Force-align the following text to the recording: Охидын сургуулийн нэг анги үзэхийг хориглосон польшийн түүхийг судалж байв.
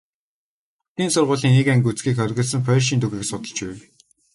Охидын 0.89 1.09
сургуулийн 1.13 1.55
нэг 1.57 1.67
анги 1.73 1.87
үзэхийг 1.91 2.15
хориглосон 2.17 2.61
польшийн 2.67 3.01
түүхийг 3.01 3.25
судалж 3.27 3.57
байв. 3.67 3.77